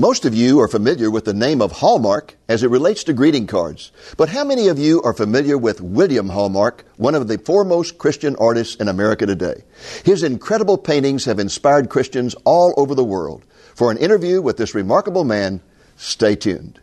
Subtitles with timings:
[0.00, 3.46] Most of you are familiar with the name of Hallmark as it relates to greeting
[3.46, 3.92] cards.
[4.16, 8.34] But how many of you are familiar with William Hallmark, one of the foremost Christian
[8.36, 9.62] artists in America today?
[10.02, 13.44] His incredible paintings have inspired Christians all over the world.
[13.74, 15.60] For an interview with this remarkable man,
[15.98, 16.80] stay tuned.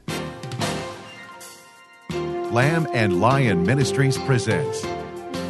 [2.51, 4.85] Lamb and Lion Ministries presents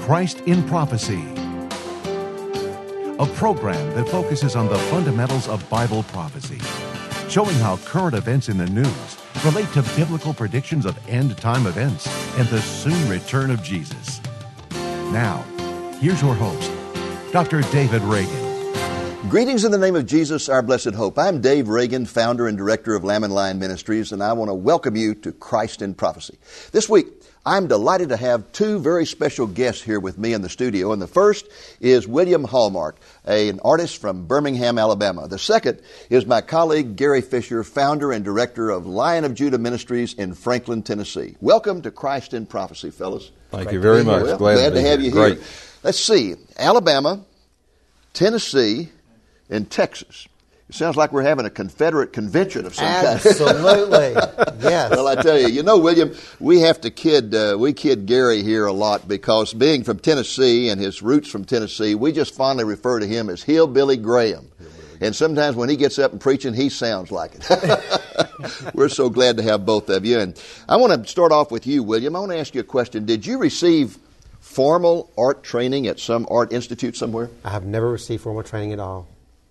[0.05, 1.21] Christ in Prophecy,
[3.19, 6.61] a program that focuses on the fundamentals of Bible prophecy
[7.29, 12.07] showing how current events in the news relate to biblical predictions of end time events
[12.37, 14.21] and the soon return of Jesus.
[15.11, 15.43] Now,
[15.99, 16.71] here's your host,
[17.31, 17.61] Dr.
[17.71, 18.47] David Reagan.
[19.29, 21.19] Greetings in the name of Jesus, our blessed hope.
[21.19, 24.55] I'm Dave Reagan, founder and director of Lamb and Lion Ministries, and I want to
[24.55, 26.37] welcome you to Christ in Prophecy.
[26.71, 27.07] This week,
[27.47, 30.91] I'm delighted to have two very special guests here with me in the studio.
[30.91, 31.47] And the first
[31.79, 35.29] is William Hallmark, a, an artist from Birmingham, Alabama.
[35.29, 35.79] The second
[36.09, 40.83] is my colleague Gary Fisher, founder and director of Lion of Judah Ministries in Franklin,
[40.83, 41.37] Tennessee.
[41.39, 43.31] Welcome to Christ in Prophecy, fellas.
[43.51, 44.23] Thank Great you very much.
[44.23, 45.35] Well, glad, glad, to, have you here.
[45.35, 45.39] Great.
[45.83, 46.35] Let's see.
[46.57, 47.23] Alabama,
[48.11, 48.89] Tennessee,
[49.49, 50.27] and Texas.
[50.69, 54.13] It sounds like we're having a Confederate convention of some Absolutely.
[54.13, 54.17] kind.
[54.17, 54.59] Absolutely.
[54.69, 54.91] yes.
[54.91, 58.43] Well, I tell you, you know, William, we have to kid, uh, we kid Gary
[58.43, 62.65] here a lot because being from Tennessee and his roots from Tennessee, we just fondly
[62.65, 64.51] refer to him as Hillbilly Graham.
[64.99, 68.73] And sometimes when he gets up and preaching, he sounds like it.
[68.73, 70.19] We're so glad to have both of you.
[70.19, 72.13] And I want to start off with you, William.
[72.15, 73.05] I want to ask you a question.
[73.05, 73.97] Did you receive
[74.41, 77.29] formal art training at some art institute somewhere?
[77.45, 79.07] I have never received formal training at all.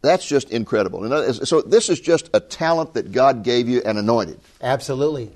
[0.06, 1.32] That's just incredible.
[1.32, 4.40] So this is just a talent that God gave you and anointed.
[4.60, 5.30] Absolutely.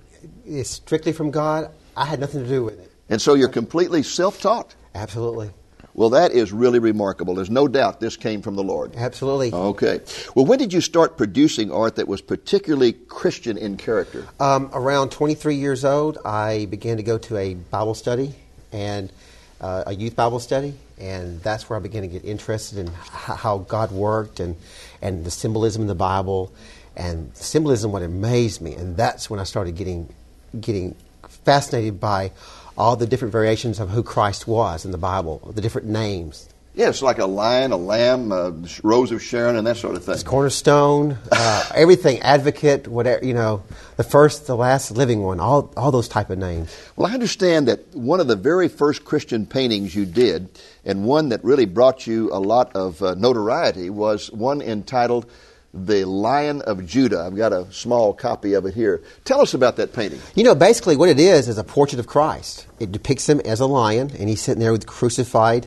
[0.46, 1.70] It's strictly from God.
[1.96, 2.91] I had nothing to do with it.
[3.08, 4.74] And so you're completely self-taught.
[4.94, 5.50] Absolutely.
[5.94, 7.34] Well, that is really remarkable.
[7.34, 8.94] There's no doubt this came from the Lord.
[8.96, 9.52] Absolutely.
[9.52, 10.00] Okay.
[10.36, 14.26] Well, when did you start producing art that was particularly Christian in character?
[14.38, 18.34] Um, around 23 years old, I began to go to a Bible study
[18.72, 19.12] and
[19.60, 23.59] uh, a youth Bible study, and that's where I began to get interested in how
[23.59, 24.56] God worked and,
[25.00, 26.53] and the symbolism in the Bible.
[26.97, 30.12] And symbolism what amazed me, and that's when I started getting
[30.60, 30.97] getting
[31.44, 32.33] fascinated by
[32.77, 36.49] all the different variations of who Christ was in the Bible, the different names,
[36.80, 40.04] yeah, it's like a lion, a lamb, a rose of Sharon, and that sort of
[40.04, 40.14] thing.
[40.14, 43.62] It's cornerstone, uh, everything, advocate, whatever you know,
[43.98, 46.74] the first, the last, living one, all all those type of names.
[46.96, 50.48] Well, I understand that one of the very first Christian paintings you did,
[50.82, 55.30] and one that really brought you a lot of uh, notoriety, was one entitled
[55.74, 57.20] the Lion of Judah.
[57.20, 59.02] I've got a small copy of it here.
[59.26, 60.20] Tell us about that painting.
[60.34, 62.66] You know, basically, what it is is a portrait of Christ.
[62.78, 65.66] It depicts him as a lion, and he's sitting there with crucified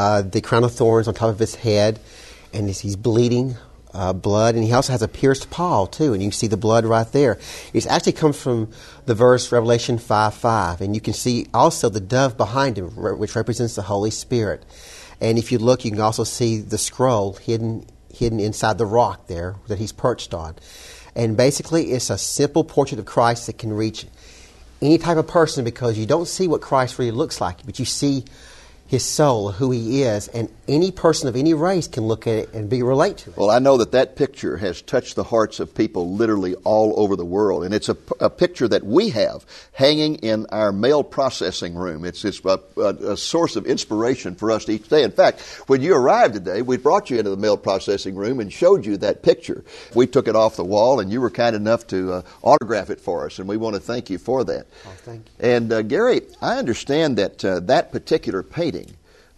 [0.00, 2.00] uh, the crown of thorns on top of his head,
[2.54, 3.56] and he's, bleeding
[3.92, 6.56] uh, blood, and he also has a pierced paw too, and you can see the
[6.56, 7.38] blood right there.
[7.74, 8.70] It actually comes from
[9.06, 13.36] the verse Revelation five five, and you can see also the dove behind him, which
[13.36, 14.64] represents the Holy Spirit.
[15.20, 17.84] And if you look, you can also see the scroll hidden
[18.20, 20.54] hidden inside the rock there that he's perched on.
[21.14, 24.06] And basically, it's a simple portrait of Christ that can reach
[24.80, 27.84] any type of person because you don't see what Christ really looks like, but you
[27.84, 28.24] see
[28.90, 32.52] his soul, who he is, and any person of any race can look at it
[32.52, 33.36] and be relate to it.
[33.36, 37.14] Well, I know that that picture has touched the hearts of people literally all over
[37.14, 41.76] the world, and it's a, a picture that we have hanging in our mail processing
[41.76, 42.04] room.
[42.04, 45.04] It's, it's a, a, a, source of inspiration for us each day.
[45.04, 48.52] In fact, when you arrived today, we brought you into the mail processing room and
[48.52, 49.62] showed you that picture.
[49.94, 53.00] We took it off the wall, and you were kind enough to uh, autograph it
[53.00, 54.66] for us, and we want to thank you for that.
[54.84, 55.48] Oh, thank you.
[55.48, 58.79] And uh, Gary, I understand that uh, that particular painting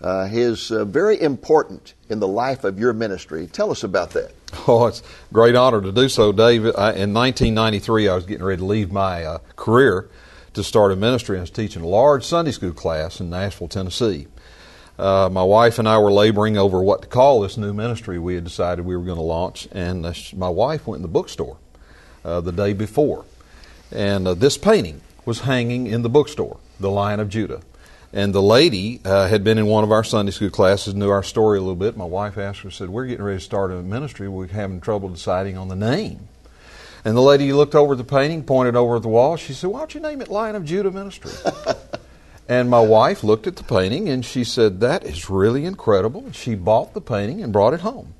[0.03, 3.47] uh, is uh, very important in the life of your ministry.
[3.47, 4.33] Tell us about that.
[4.69, 6.67] Oh, it's a great honor to do so, Dave.
[6.67, 10.11] I, in 1993, I was getting ready to leave my uh, career
[10.53, 11.39] to start a ministry.
[11.39, 14.27] I was teaching a large Sunday school class in Nashville, Tennessee.
[14.99, 18.35] Uh, my wife and I were laboring over what to call this new ministry we
[18.35, 21.57] had decided we were going to launch, and uh, my wife went in the bookstore
[22.23, 23.25] uh, the day before,
[23.91, 27.63] and this painting was hanging in the bookstore, The Lion of Judah.
[28.15, 31.23] And the lady uh, had been in one of our Sunday school classes, knew our
[31.23, 31.97] story a little bit.
[31.97, 34.29] My wife asked her, said, We're getting ready to start a ministry.
[34.29, 36.29] We're having trouble deciding on the name.
[37.07, 39.37] And the lady looked over at the painting, pointed over at the wall.
[39.37, 41.33] She said, Why don't you name it Lion of Judah Ministry?
[42.49, 46.27] and my wife looked at the painting and she said, That is really incredible.
[46.27, 48.13] And she bought the painting and brought it home.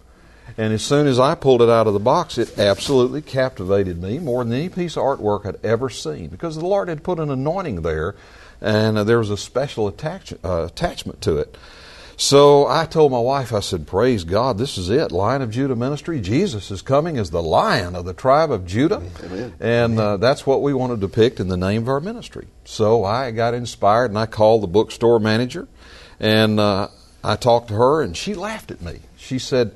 [0.57, 4.19] And as soon as I pulled it out of the box, it absolutely captivated me
[4.19, 7.31] more than any piece of artwork I'd ever seen because the Lord had put an
[7.31, 8.15] anointing there
[8.63, 11.57] and uh, there was a special attach, uh, attachment to it.
[12.17, 15.11] So I told my wife, I said, Praise God, this is it.
[15.11, 16.21] Lion of Judah ministry.
[16.21, 19.03] Jesus is coming as the lion of the tribe of Judah.
[19.25, 19.55] Amen.
[19.59, 22.47] And uh, that's what we want to depict in the name of our ministry.
[22.65, 25.67] So I got inspired and I called the bookstore manager
[26.21, 26.89] and uh,
[27.25, 29.01] I talked to her and she laughed at me.
[29.17, 29.75] She said,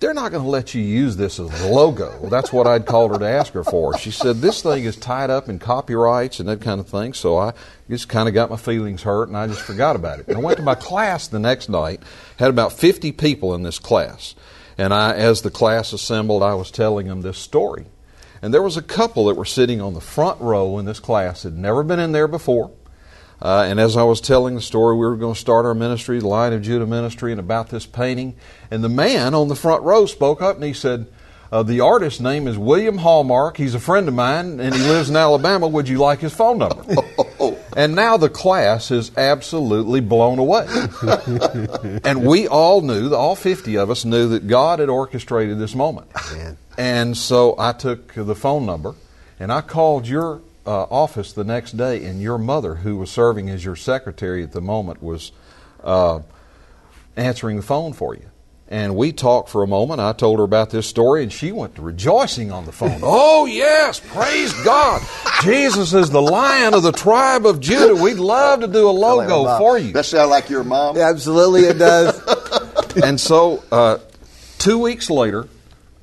[0.00, 2.18] they're not going to let you use this as a logo.
[2.20, 3.96] Well, that's what I'd called her to ask her for.
[3.98, 7.14] She said, This thing is tied up in copyrights and that kind of thing.
[7.14, 7.52] So I
[7.88, 10.28] just kind of got my feelings hurt and I just forgot about it.
[10.28, 12.02] And I went to my class the next night,
[12.38, 14.34] had about 50 people in this class.
[14.76, 17.86] And I, as the class assembled, I was telling them this story.
[18.42, 21.44] And there was a couple that were sitting on the front row in this class,
[21.44, 22.72] had never been in there before.
[23.42, 26.18] Uh, and as I was telling the story, we were going to start our ministry,
[26.18, 28.36] the Lion of Judah ministry, and about this painting.
[28.70, 31.06] And the man on the front row spoke up and he said,
[31.52, 33.56] uh, The artist's name is William Hallmark.
[33.56, 35.68] He's a friend of mine and he lives in Alabama.
[35.68, 36.84] Would you like his phone number?
[37.76, 40.66] and now the class is absolutely blown away.
[42.04, 46.08] and we all knew, all 50 of us knew that God had orchestrated this moment.
[46.32, 46.56] Man.
[46.78, 48.94] And so I took the phone number
[49.38, 53.50] and I called your uh, office the next day, and your mother, who was serving
[53.50, 55.32] as your secretary at the moment, was
[55.82, 56.20] uh,
[57.16, 58.30] answering the phone for you.
[58.66, 60.00] And we talked for a moment.
[60.00, 63.00] I told her about this story, and she went to rejoicing on the phone.
[63.02, 65.02] oh, yes, praise God.
[65.42, 67.94] Jesus is the lion of the tribe of Judah.
[67.94, 69.92] We'd love to do a logo for you.
[69.92, 70.96] That sound like your mom?
[70.96, 72.96] Absolutely, it does.
[73.04, 73.98] and so, uh,
[74.58, 75.46] two weeks later,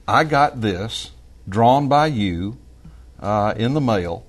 [0.07, 1.11] I got this
[1.49, 2.57] drawn by you
[3.19, 4.23] uh, in the mail.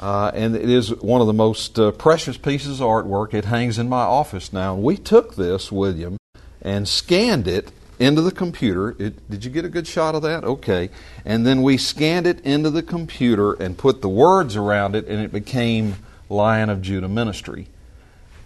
[0.00, 3.32] Uh, and it is one of the most uh, precious pieces of artwork.
[3.32, 4.74] It hangs in my office now.
[4.74, 6.18] We took this, William,
[6.60, 8.94] and scanned it into the computer.
[8.98, 10.44] It, did you get a good shot of that?
[10.44, 10.90] Okay.
[11.24, 15.20] And then we scanned it into the computer and put the words around it, and
[15.22, 15.96] it became
[16.28, 17.68] Lion of Judah Ministry.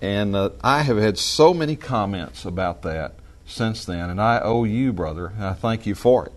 [0.00, 3.14] And uh, I have had so many comments about that
[3.44, 6.32] since then, and I owe you, brother, and I thank you for it.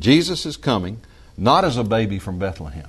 [0.00, 1.00] Jesus is coming,
[1.36, 2.88] not as a baby from Bethlehem,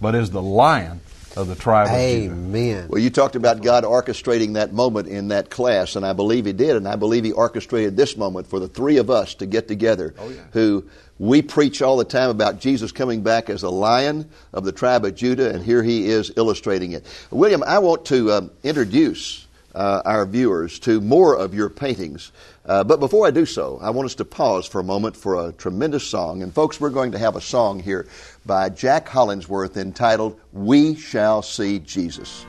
[0.00, 1.00] but is the Lion
[1.36, 2.34] of the tribe of Judah.
[2.34, 2.88] Amen.
[2.88, 6.52] Well, you talked about God orchestrating that moment in that class, and I believe He
[6.52, 9.68] did, and I believe He orchestrated this moment for the three of us to get
[9.68, 10.14] together.
[10.18, 10.42] Oh, yeah.
[10.52, 10.84] Who
[11.18, 15.04] we preach all the time about Jesus coming back as a lion of the tribe
[15.04, 17.04] of Judah, and here He is illustrating it.
[17.30, 22.32] William, I want to um, introduce uh, our viewers to more of your paintings.
[22.64, 25.48] Uh, but before I do so, I want us to pause for a moment for
[25.48, 26.42] a tremendous song.
[26.42, 28.06] And folks, we're going to have a song here
[28.44, 32.44] by Jack Hollingsworth entitled We Shall See Jesus.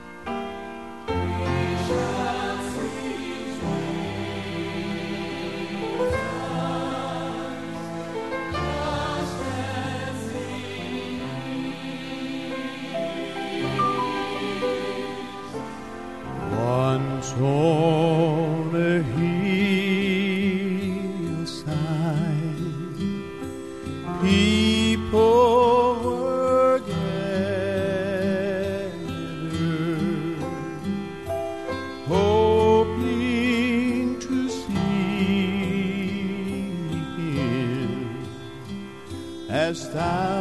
[39.96, 40.39] As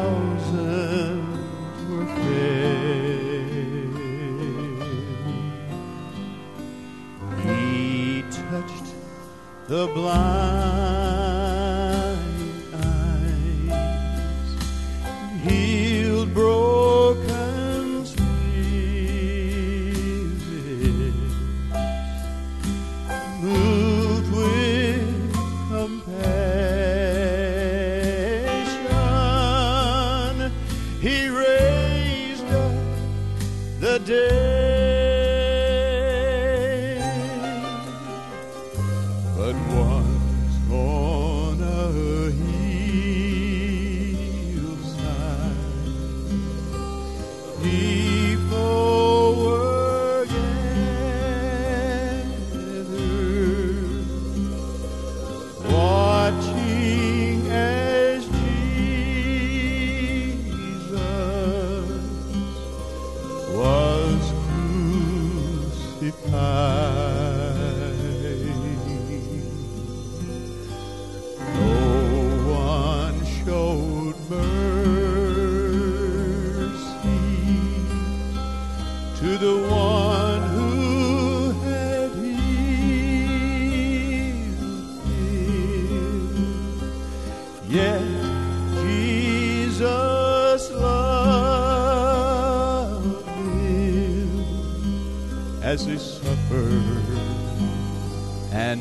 [98.53, 98.81] and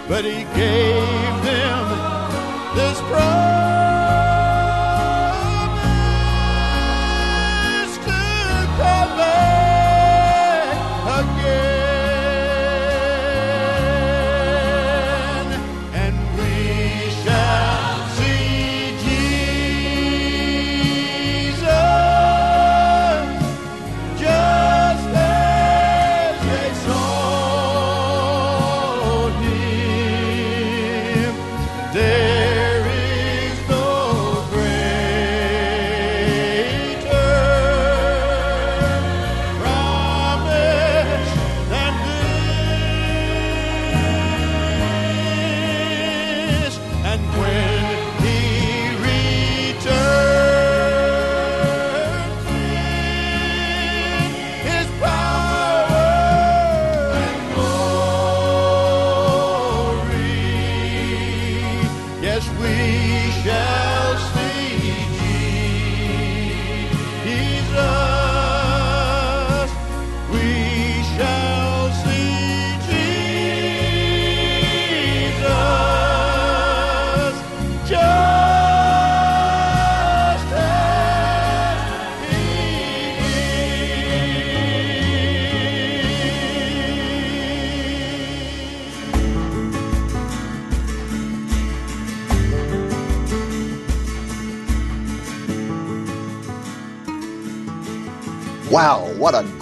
[0.08, 1.84] but he gave them
[2.76, 3.73] this promise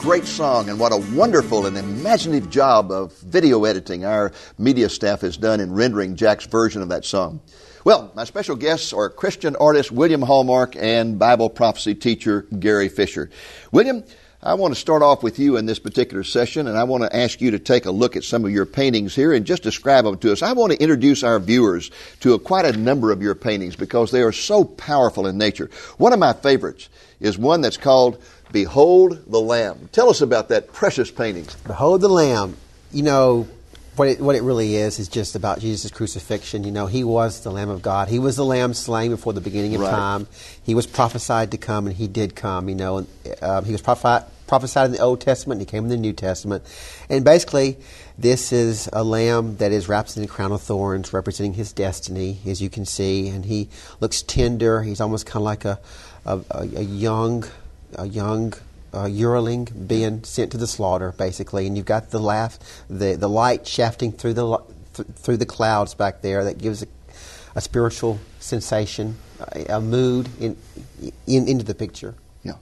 [0.02, 5.20] great song and what a wonderful and imaginative job of video editing our media staff
[5.20, 7.40] has done in rendering Jack's version of that song.
[7.84, 13.30] Well, my special guests are Christian artist William Hallmark and Bible prophecy teacher Gary Fisher.
[13.70, 14.02] William,
[14.42, 17.16] I want to start off with you in this particular session, and I want to
[17.16, 20.04] ask you to take a look at some of your paintings here and just describe
[20.04, 20.42] them to us.
[20.42, 24.10] I want to introduce our viewers to a, quite a number of your paintings because
[24.10, 25.70] they are so powerful in nature.
[25.96, 26.88] One of my favorites
[27.20, 28.20] is one that's called
[28.52, 29.88] Behold the Lamb.
[29.92, 31.46] Tell us about that precious painting.
[31.66, 32.56] Behold the Lamb.
[32.92, 33.48] You know,
[33.96, 36.64] what it, what it really is is just about Jesus' crucifixion.
[36.64, 38.08] You know, he was the Lamb of God.
[38.08, 39.90] He was the Lamb slain before the beginning of Right.
[39.90, 40.26] time.
[40.62, 42.68] He was prophesied to come, and he did come.
[42.68, 43.06] You know, and,
[43.40, 46.12] uh, he was prophi- prophesied in the Old Testament, and he came in the New
[46.12, 46.62] Testament.
[47.08, 47.78] And basically,
[48.18, 52.38] this is a lamb that is wrapped in a crown of thorns, representing his destiny,
[52.46, 53.28] as you can see.
[53.28, 53.68] And he
[54.00, 54.82] looks tender.
[54.82, 55.78] He's almost kind of like a,
[56.26, 56.40] a,
[56.76, 57.44] a young,
[57.96, 58.54] a young
[58.94, 62.58] uh, yearling being sent to the slaughter, basically, and you've got the laugh,
[62.88, 64.58] the the light shafting through the
[64.94, 66.86] th- through the clouds back there that gives a,
[67.54, 70.56] a spiritual sensation, a, a mood in,
[71.26, 72.14] in into the picture.
[72.42, 72.56] Yeah.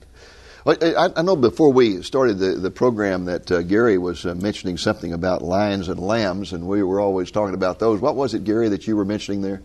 [0.63, 4.35] Well, I, I know before we started the, the program that uh, Gary was uh,
[4.35, 7.99] mentioning something about lions and lambs, and we were always talking about those.
[7.99, 9.61] What was it, Gary, that you were mentioning there?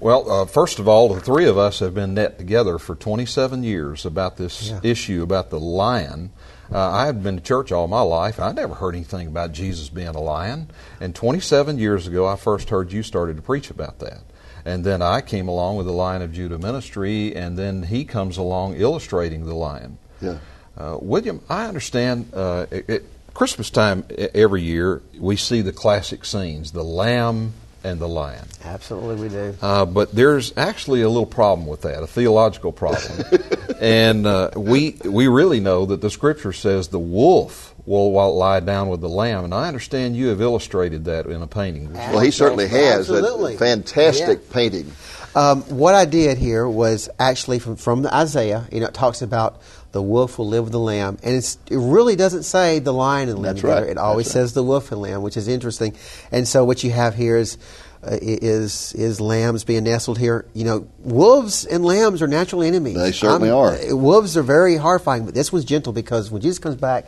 [0.00, 3.64] Well, uh, first of all, the three of us have been net together for 27
[3.64, 4.80] years about this Yeah.
[4.82, 6.30] issue about the lion.
[6.72, 8.38] Uh, I had been to church all my life.
[8.38, 10.70] I never heard anything about Jesus being a lion.
[11.00, 14.20] And 27 years ago, I first heard you started to preach about that.
[14.64, 18.36] And then I came along with the Lion of Judah ministry, and then he comes
[18.36, 19.98] along illustrating the lion.
[20.20, 20.36] Yeah.
[20.76, 26.24] Uh, William, I understand uh, it, it, Christmas time every year we see the classic
[26.24, 27.54] scenes the lamb
[27.84, 28.46] and the lion.
[28.64, 29.54] Absolutely, we do.
[29.62, 33.24] Uh, but there's actually a little problem with that, a theological problem.
[33.80, 38.60] and uh, we, we really know that the scripture says the wolf will wa- lie
[38.60, 39.44] down with the lamb.
[39.44, 41.92] And I understand you have illustrated that in a painting.
[41.92, 43.08] Well, he certainly has.
[43.10, 43.54] Absolutely.
[43.54, 44.52] A fantastic Yeah.
[44.52, 44.92] painting.
[45.34, 48.66] Um, what I did here was actually from from Isaiah.
[48.72, 49.60] You know, it talks about
[49.92, 53.28] the wolf will live with the lamb, and it's, it really doesn't say the lion
[53.28, 53.80] and the lamb That's together.
[53.82, 53.90] right.
[53.90, 54.32] It always right.
[54.32, 55.96] says the wolf and lamb, which is interesting.
[56.30, 57.58] And so what you have here is.
[58.00, 60.46] Uh, is is lambs being nestled here?
[60.54, 62.94] You know, wolves and lambs are natural enemies.
[62.94, 63.72] They certainly I'm- are.
[63.74, 67.06] uh, wolves are very horrifying, but this one's gentle because when Jesus comes back,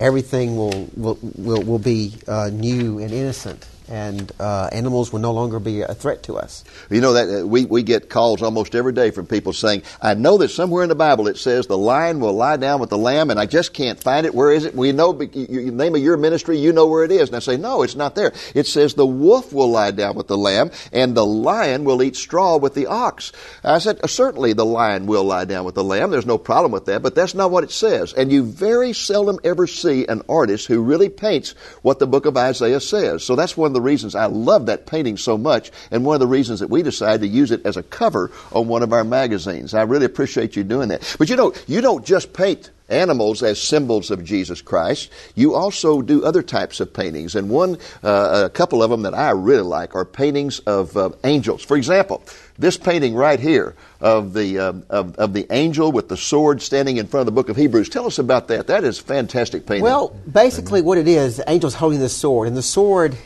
[0.00, 5.32] everything will will will, will be uh, new and innocent, and uh, animals will no
[5.32, 6.64] longer be a threat to us.
[6.90, 10.14] You know that uh, we, we get calls almost every day from people saying, "I
[10.14, 12.98] know that somewhere in the Bible it says the lion will lie down with the
[12.98, 14.34] lamb, and I just can't find it.
[14.34, 14.74] Where is it?
[14.74, 17.56] We know you, name of your ministry, you know where it is." And I say,
[17.56, 18.32] "No, it's not there.
[18.54, 22.16] It says the wolf will lie down with the lamb, and the lion will eat
[22.16, 26.10] straw with the ox." I said, "Certainly, the lion will lie down with the lamb.
[26.10, 29.38] There's no problem with that, but that's not what it says." And you very seldom
[29.44, 33.22] ever see an artist who really paints what the book of Isaiah says.
[33.22, 36.20] So that's one of the reasons I love that painting so much, and one of
[36.20, 39.04] the reasons that we decided to use it as a cover on one of our
[39.04, 39.74] magazines.
[39.74, 41.16] I really appreciate you doing that.
[41.18, 45.10] But you know, you don't just paint animals as symbols of Jesus Christ.
[45.34, 49.14] You also do other types of paintings, and one, uh, a couple of them that
[49.14, 51.64] I really like are paintings of uh, angels.
[51.64, 52.22] For example,
[52.58, 56.98] this painting right here of the uh, of, of the angel with the sword standing
[56.98, 57.88] in front of the book of Hebrews.
[57.88, 58.66] Tell us about that.
[58.66, 59.84] That is fantastic painting.
[59.84, 63.16] Well, basically, what it is, the angel's holding the sword, and the sword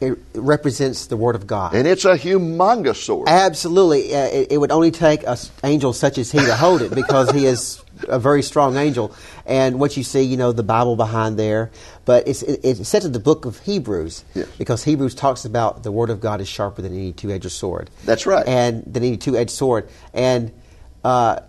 [0.00, 1.74] it represents the word of God.
[1.74, 3.28] and it's a humongous sword.
[3.28, 6.94] Absolutely, uh, it, it would only take an angel such as he to hold it
[6.94, 9.14] because he is a very strong angel.
[9.44, 11.70] And what you see, you know, the Bible behind there,
[12.06, 14.48] but it's it, it's set in the book of Hebrews Yes.
[14.58, 17.90] because Hebrews talks about the word of God is sharper than any two-edged sword.
[18.04, 18.46] That's right.
[18.46, 19.88] and than any two-edged sword.
[20.14, 20.50] And
[21.04, 21.40] uh,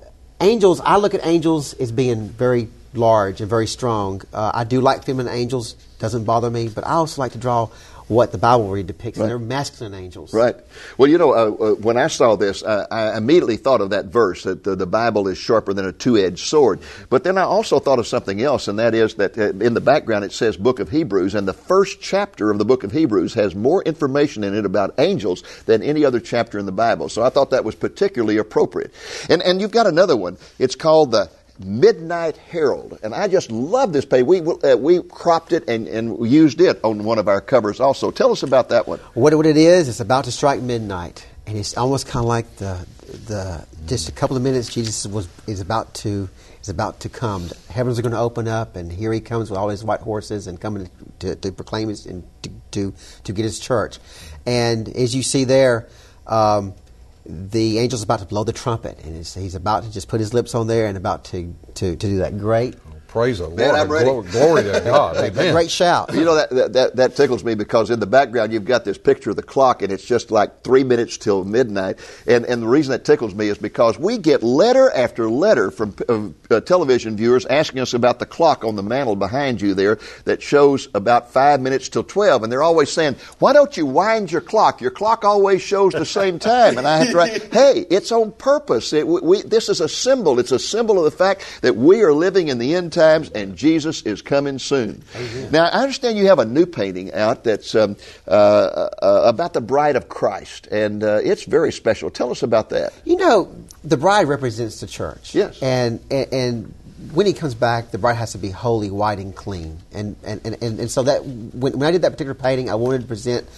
[0.41, 4.21] angels, I look at angels as being very large and very strong.
[4.33, 6.67] Uh, I do like feminine angels; doesn't bother me.
[6.67, 7.69] But I also like to draw
[8.11, 9.17] what the Bible really depicts.
[9.17, 9.27] Right.
[9.27, 10.33] They're masculine angels.
[10.33, 10.55] Right.
[10.97, 14.07] Well, you know, uh, uh, when I saw this, uh, I immediately thought of that
[14.07, 16.81] verse that the, the Bible is sharper than a two-edged sword.
[17.09, 19.81] But then I also thought of something else, and that is that uh, in the
[19.81, 23.33] background it says Book of Hebrews, and the first chapter of the Book of Hebrews
[23.35, 27.07] has more information in it about angels than any other chapter in the Bible.
[27.07, 28.93] So I thought that was particularly appropriate.
[29.29, 30.37] And and you've got another one.
[30.59, 34.25] It's called the Midnight Herald, and I just love this page.
[34.25, 37.79] We uh, we cropped it and, and used it on one of our covers.
[37.79, 38.99] Also, tell us about that one.
[39.13, 42.55] What, what it is, it's about to strike midnight, and it's almost kind of like
[42.57, 42.85] the
[43.27, 44.73] the just a couple of minutes.
[44.73, 46.29] Jesus was is about to
[46.61, 47.47] is about to come.
[47.47, 50.01] The heavens are going to open up, and here he comes with all his white
[50.01, 53.99] horses and coming to, to proclaim his and to, to to get his church.
[54.45, 55.87] And as you see there.
[56.27, 56.75] Um,
[57.25, 60.55] the angel's about to blow the trumpet, and he's about to just put his lips
[60.55, 62.75] on there and about to, to, to do that great,
[63.11, 63.57] Praise the Lord.
[63.57, 64.05] Man, I'm ready.
[64.05, 65.17] Glory, glory to God.
[65.17, 65.51] Amen.
[65.53, 66.13] great shout.
[66.13, 68.97] You know that, that that that tickles me because in the background you've got this
[68.97, 71.99] picture of the clock and it's just like three minutes till midnight.
[72.25, 75.93] And and the reason that tickles me is because we get letter after letter from
[76.07, 79.99] uh, uh, television viewers asking us about the clock on the mantle behind you there
[80.23, 84.31] that shows about five minutes till twelve, and they're always saying, "Why don't you wind
[84.31, 84.79] your clock?
[84.79, 88.31] Your clock always shows the same time." And I have to write, "Hey, it's on
[88.31, 88.93] purpose.
[88.93, 90.39] It, we, we, this is a symbol.
[90.39, 93.55] It's a symbol of the fact that we are living in the end times and
[93.55, 95.03] Jesus is coming soon."
[95.51, 97.95] Now, I understand you have a new painting out that's um,
[98.27, 102.09] uh, uh, about the bride of Christ, and uh, it's very special.
[102.09, 102.93] Tell us about that.
[103.05, 103.49] You know,
[103.83, 105.35] the bride represents the church.
[105.35, 105.61] Yes.
[105.61, 106.73] And and, and
[107.13, 109.79] when he comes back, the bride has to be holy, white, and clean.
[109.91, 112.75] And and, and, and, and so that when, when I did that particular painting, I
[112.75, 113.49] wanted to present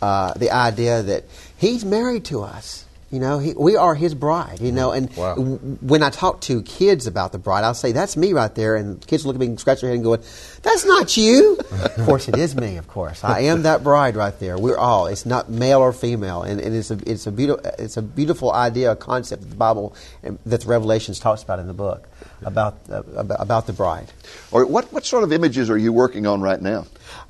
[0.00, 1.24] uh, the idea that
[1.58, 2.85] he's married to us.
[3.10, 4.60] You know, he, we are his bride.
[4.60, 5.36] You know, and Wow.
[5.36, 8.74] w- when I talk to kids about the bride, I'll say, "That's me right there,"
[8.74, 10.16] and kids look at me and scratch their head and go,
[10.62, 12.76] "That's not you." of course, it is me.
[12.78, 14.58] Of course, I am that bride right there.
[14.58, 15.06] We're all.
[15.06, 18.52] It's not male or female, and, and it's a it's a beautiful it's a beautiful
[18.52, 22.08] idea, a concept that the Bible and that the Revelations talks about in the book
[22.44, 24.12] about uh, about, the bride.
[24.50, 26.86] Or what what sort of images are you working on right now?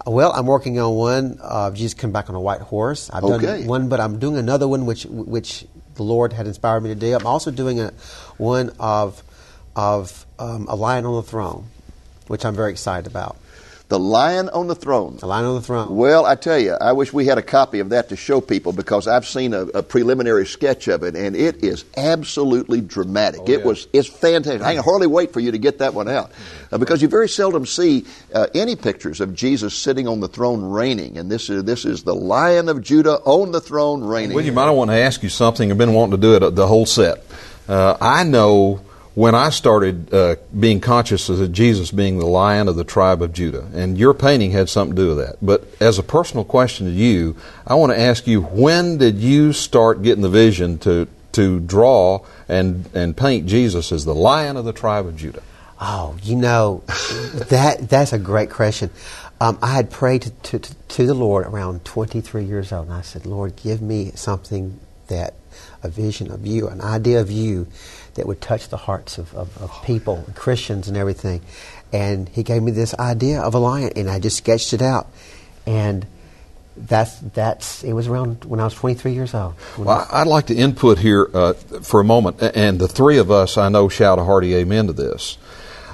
[0.07, 1.39] Well, I'm working on one.
[1.41, 3.11] Uh, Jesus come back on a white horse.
[3.13, 3.47] I've Okay.
[3.47, 6.95] done one, but I'm doing another one, which which the Lord had inspired me to
[6.95, 7.15] do.
[7.15, 7.93] I'm also doing a
[8.37, 9.23] one of
[9.75, 11.67] of um, a lion on the throne,
[12.27, 13.37] which I'm very excited about.
[13.89, 15.17] The Lion on the Throne.
[15.19, 15.95] The lion on the throne.
[15.95, 18.73] Well, I tell you, I wish we had a copy of that to show people
[18.73, 23.43] because I've seen a, a preliminary sketch of it, and it is absolutely dramatic.
[23.43, 23.65] Oh, it yeah.
[23.65, 24.63] was it's fantastic.
[24.63, 26.33] I can hardly wait for you to get that one out
[26.73, 30.65] uh, because you very seldom see uh, any pictures of Jesus sitting on the throne
[30.65, 34.35] reigning, and this is this is the Lion of Judah on the throne reigning.
[34.35, 35.71] William, I want to ask you something.
[35.71, 37.25] I've been wanting to do it uh, the whole set.
[37.69, 38.81] Uh, I know
[39.17, 43.33] when I started uh, being conscious of Jesus being the lion of the tribe of
[43.33, 45.37] Judah, and your painting had something to do with that.
[45.41, 47.35] But as a personal question to you,
[47.67, 52.27] I want to ask you: When did you start getting the vision to to draw
[52.47, 55.43] and and paint Jesus as the lion of the tribe of Judah?
[55.81, 56.83] Oh, you know,
[57.49, 58.91] that that's a great question.
[59.41, 63.03] Um, I had prayed to, to, to, the Lord around 23 years old, and I
[63.03, 65.35] said, Lord, give me something that,
[65.83, 67.67] a vision of you, an idea of you
[68.17, 71.41] that would touch the hearts of, of, of people, Christians, and everything.
[71.93, 75.07] And he gave me this idea of a lion, and I just sketched it out.
[75.67, 76.07] And
[76.77, 79.55] that's that's it was around when I was 23 years old.
[79.79, 83.57] Well, I'd like to input here uh, for a moment, and the three of us
[83.57, 85.39] I know shout a hearty amen to this.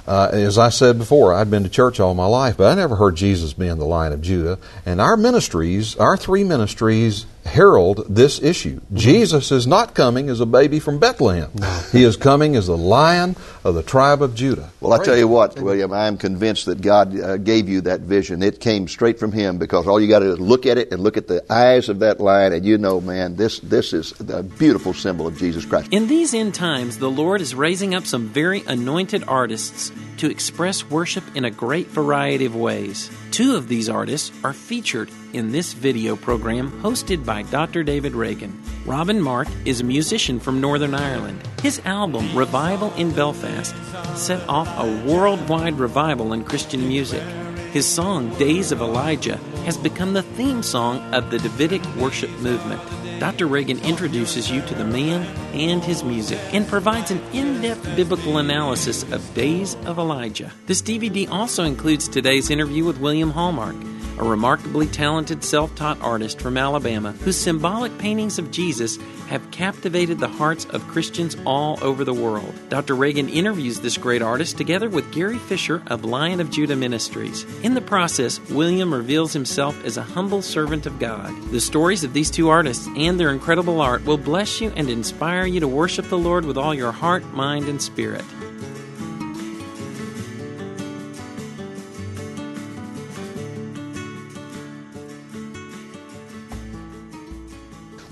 [0.06, 2.96] Uh, as I said before, I'd been to church all my life, but I never
[2.96, 4.58] heard Jesus being the Lion of Judah.
[4.84, 8.80] And our ministries, our three ministries, herald this issue.
[8.92, 11.50] Jesus is not coming as a baby from Bethlehem.
[11.92, 14.70] He is coming as the Lion of the tribe of Judah.
[14.80, 18.00] Well, I tell you what, William, I am convinced that God uh, gave you that
[18.00, 18.42] vision.
[18.42, 20.92] It came straight from Him because all you got to do is look at it
[20.92, 24.18] and look at the eyes of that lion, and you know, man, this this is
[24.30, 25.88] a beautiful symbol of Jesus Christ.
[25.92, 30.88] In these end times, the Lord is raising up some very anointed artists to express
[30.88, 33.10] worship in a great variety of ways.
[33.32, 37.82] Two of these artists are featured in this video program hosted by Dr.
[37.82, 38.62] David Reagan.
[38.86, 41.42] Robin Mark is a musician from Northern Ireland.
[41.60, 43.74] His album, Revival in Belfast,
[44.16, 47.24] set off a worldwide revival in Christian music.
[47.72, 52.80] His song, Days of Elijah, has become the theme song of the Davidic worship movement.
[53.18, 53.48] Dr.
[53.48, 58.38] Reagan introduces you to the man and his music and provides an in depth biblical
[58.38, 60.52] analysis of Days of Elijah.
[60.66, 63.76] This DVD also includes today's interview with William Hallmark,
[64.18, 70.18] a remarkably talented self taught artist from Alabama whose symbolic paintings of Jesus have captivated
[70.18, 72.52] the hearts of Christians all over the world.
[72.68, 72.94] Dr.
[72.94, 77.44] Reagan interviews this great artist together with Gary Fisher of Lion of Judah Ministries.
[77.62, 81.34] In the process, William reveals himself as a humble servant of God.
[81.50, 85.41] The stories of these two artists and their incredible art will bless you and inspire
[85.46, 88.24] you to worship the Lord with all your heart, mind, and spirit.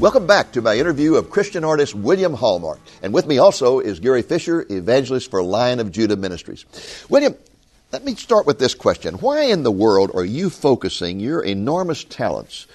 [0.00, 2.80] Welcome back to my interview of Christian artist William Hallmark.
[3.02, 6.64] And with me also is Gary Fisher, evangelist for Lion of Judah Ministries.
[7.10, 7.34] William,
[7.92, 9.16] let me start with this question.
[9.16, 12.66] Why in the world are you focusing your enormous talents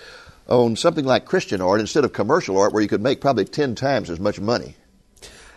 [0.47, 3.75] on something like Christian art instead of commercial art where you could make probably 10
[3.75, 4.75] times as much money?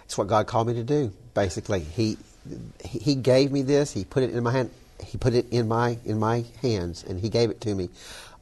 [0.05, 1.12] It's what God called me to do.
[1.35, 2.16] Basically, He
[2.83, 3.92] He gave me this.
[3.92, 4.70] He put it in my hand.
[5.05, 7.90] He put it in my in my hands, and He gave it to me.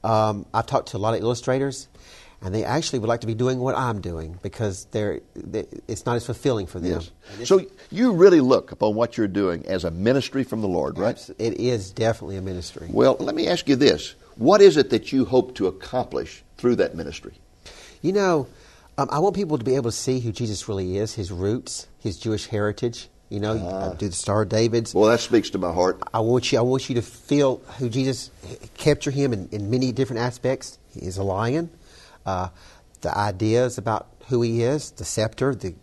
[0.04, 1.88] Um, I've talked to a lot of illustrators,
[2.42, 6.04] and they actually would like to be doing what I'm doing because they're, they, it's
[6.06, 7.00] not as fulfilling for them.
[7.38, 7.48] Yes.
[7.48, 11.18] So you really look upon what you're doing as a ministry from the Lord, right?
[11.38, 12.88] It is definitely a ministry.
[12.90, 14.14] Well, let me ask you this.
[14.36, 17.32] What is it that you hope to accomplish through that ministry?
[18.02, 18.46] You know,
[18.98, 21.86] um, I want people to be able to see who Jesus really is, his roots,
[22.00, 23.08] his Jewish heritage.
[23.28, 23.90] You know, Ah.
[23.90, 24.94] I do the Star of David's.
[24.94, 26.00] Well, that speaks to my heart.
[26.14, 26.58] I want you.
[26.58, 28.30] I want you to feel who Jesus
[28.76, 30.78] capture him in, in many different aspects.
[30.90, 31.70] He is a lion.
[32.26, 32.48] Uh,
[33.00, 35.74] the ideas about who he is, the scepter, the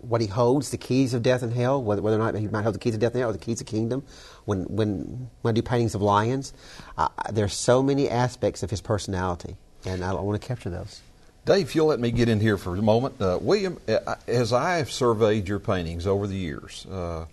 [0.00, 2.62] what he holds, the keys of death and hell, whether, whether or not he might
[2.62, 4.02] hold the keys of death and hell or the keys of kingdom.
[4.44, 6.52] When when when I do paintings of lions,
[6.98, 11.00] uh, there's so many aspects of his personality, and I, want to capture those.
[11.44, 13.20] Dave, if you'll let me get in here for a moment.
[13.20, 17.26] Uh, William, uh, as I have surveyed your paintings over the years, uh,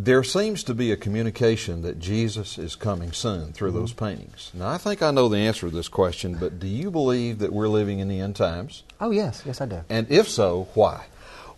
[0.00, 4.04] there seems to be a communication that Jesus is coming soon through those mm-hmm.
[4.04, 4.52] paintings.
[4.54, 7.52] Now, I think I know the answer to this question, but do you believe that
[7.52, 8.84] we're living in the end times?
[9.00, 9.80] Oh yes, yes I do.
[9.88, 11.06] And if so, why?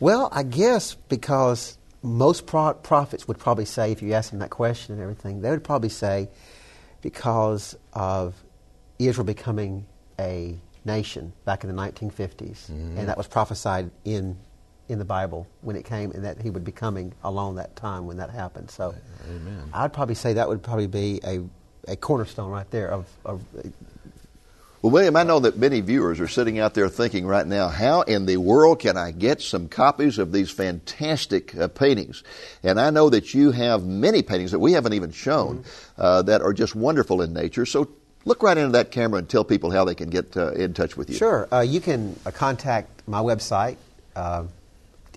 [0.00, 4.48] Well, I guess because most pro- prophets would probably say, if you ask them that
[4.48, 6.30] question and everything, they would probably say
[7.02, 8.34] because of
[8.98, 9.84] Israel becoming
[10.18, 13.04] a nation back in the 1950s, and mm-hmm.
[13.04, 14.38] that was prophesied in
[14.90, 18.06] in the Bible when it came, and that he would be coming along that time
[18.06, 18.70] when that happened.
[18.70, 18.94] So,
[19.28, 19.70] Amen.
[19.72, 21.42] I'd probably say that would probably be a
[21.88, 23.42] a cornerstone right there of, of
[24.82, 28.02] Well, William, I know that many viewers are sitting out there thinking right now, how
[28.02, 32.22] in the world can I get some copies of these fantastic uh, paintings?
[32.62, 35.64] And I know that you have many paintings that we haven't even shown
[35.98, 37.66] uh, that are just wonderful in nature.
[37.66, 37.88] So
[38.24, 40.96] look right into that camera and tell people how they can get uh, in touch
[40.96, 41.16] with you.
[41.16, 41.48] Sure.
[41.52, 43.76] Uh, you can uh, contact my website.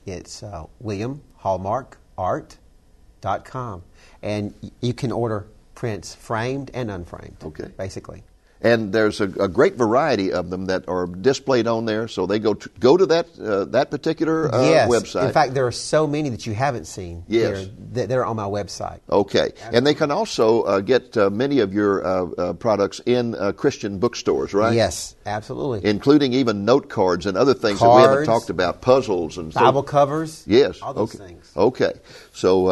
[0.06, 3.84] It's uh, williamhallmarkart.com.
[4.22, 7.38] And y- you can order prints framed and unframed.
[7.44, 7.70] Okay.
[7.78, 8.24] Basically.
[8.64, 12.08] And there's a, a great variety of them that are displayed on there.
[12.08, 14.90] So they go to, go to that uh, that particular uh, yes.
[14.90, 15.28] website.
[15.28, 17.68] In fact, there are so many that you haven't seen Yes.
[17.92, 19.00] that are on my website.
[19.10, 23.36] Okay, and they can also uh, get uh, many of your uh, uh, products in
[23.36, 24.74] uh, Christian bookstores, right?
[24.74, 25.90] Yes, absolutely.
[25.90, 29.60] including even note cards and other things that we haven't talked about, puzzles and so-
[29.60, 30.44] Bible covers.
[30.48, 31.28] Yes, All those okay.
[31.28, 31.52] things.
[31.56, 31.94] Okay,
[32.32, 32.70] so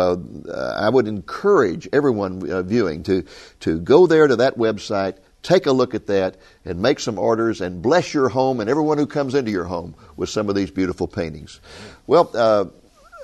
[0.54, 3.24] I would encourage everyone uh, viewing to
[3.62, 7.62] to go there to that website, take a look at that, and make some orders,
[7.62, 10.72] and bless your home and everyone who comes into your home with some of these
[10.72, 11.60] beautiful paintings.
[12.08, 12.30] Well.
[12.34, 12.66] Uh,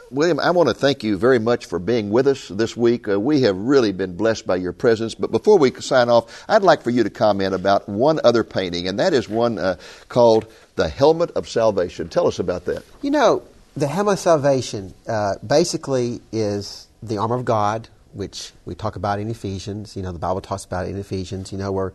[0.10, 3.10] William, I want to thank you very much for being with us this week.
[3.10, 5.16] Uh, we have really been blessed by your presence.
[5.16, 8.88] But before we sign off, I'd like for you to comment about one other painting,
[8.88, 9.76] and that is one uh,
[10.08, 12.08] called The Helmet of Salvation.
[12.08, 12.84] Tell us about that.
[13.02, 13.44] You know,
[13.76, 19.20] the helmet of salvation uh, basically is the armor of God, which we talk about
[19.20, 19.96] in Ephesians.
[19.96, 21.52] You know, the Bible talks about in Ephesians.
[21.52, 21.94] You know, where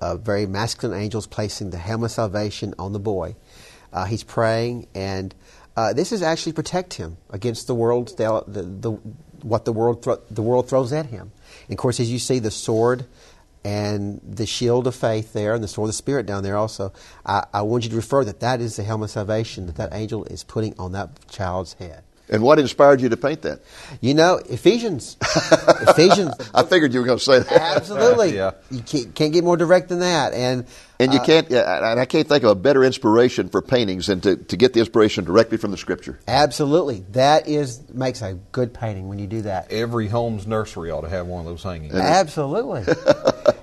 [0.00, 3.36] uh, very masculine angels placing the helmet of salvation on the boy.
[3.92, 5.34] Uh, he's praying, and
[5.76, 8.90] uh, this is actually protect him against the world, the, the, the,
[9.42, 11.32] what the world thro- the world throws at him.
[11.68, 13.06] And of course, as you see the sword
[13.64, 16.92] and the shield of faith there, and the sword of the spirit down there also,
[17.26, 19.92] I, I want you to refer that that is the helmet of salvation that that
[19.92, 22.04] angel is putting on that child's head.
[22.30, 23.60] And what inspired you to paint that?
[24.00, 25.16] You know, Ephesians.
[25.20, 26.32] Ephesians.
[26.54, 27.76] I figured you were going to say that.
[27.76, 28.30] Absolutely.
[28.40, 28.52] Yeah.
[28.70, 30.32] You can't, can't get more direct than that.
[30.32, 30.64] And
[31.00, 34.20] And you uh, can't, and I can't think of a better inspiration for paintings than
[34.20, 36.20] to, to get the inspiration directly from the Scripture.
[36.28, 37.04] Absolutely.
[37.10, 39.72] That is makes a good painting when you do that.
[39.72, 41.92] Every home's nursery ought to have one of those hanging.
[41.92, 42.84] Absolutely.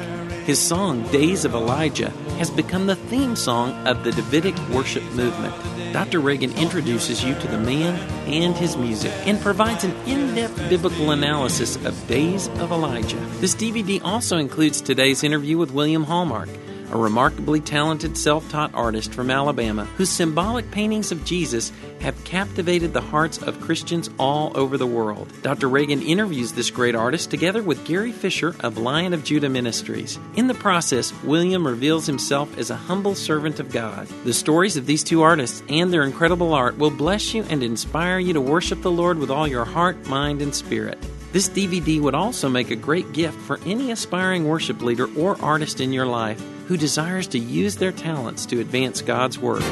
[0.46, 5.54] His song, Days of Elijah, has become the theme song of the Davidic worship movement.
[5.94, 6.20] Dr.
[6.20, 11.12] Reagan introduces you to the man and his music and provides an in depth biblical
[11.12, 13.20] analysis of Days of Elijah.
[13.40, 16.50] This DVD also includes today's interview with William Hallmark,
[16.94, 22.94] a remarkably talented self taught artist from Alabama whose symbolic paintings of Jesus have captivated
[22.94, 25.32] the hearts of Christians all over the world.
[25.42, 25.68] Dr.
[25.68, 30.20] Reagan interviews this great artist together with Gary Fisher of Lion of Judah Ministries.
[30.36, 34.08] In the process, William reveals himself as a humble servant of God.
[34.24, 38.20] The stories of these two artists and their incredible art will bless you and inspire
[38.20, 41.00] you to worship the Lord with all your heart, mind, and spirit.
[41.32, 45.82] This DVD would also make a great gift for any aspiring worship leader or artist
[45.82, 49.64] in your life who desires to use their talents to advance God's work.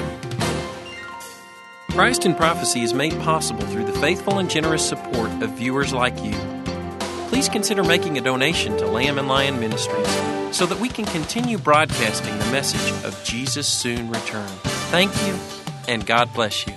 [1.89, 6.17] Christ in Prophecy is made possible through the faithful and generous support of viewers like
[6.23, 6.33] you.
[7.27, 11.57] Please consider making a donation to Lamb and Lion Ministries so that we can continue
[11.57, 14.47] broadcasting the message of Jesus' soon return.
[14.91, 15.37] Thank you,
[15.87, 16.73] and God bless you.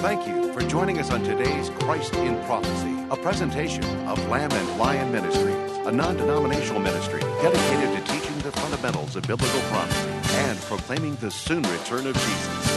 [0.00, 4.78] Thank you for joining us on today's Christ in Prophecy, a presentation of Lamb and
[4.78, 10.58] Lion Ministries, a non denominational ministry dedicated to teaching the fundamentals of biblical prophecy and
[10.60, 12.69] proclaiming the soon return of Jesus.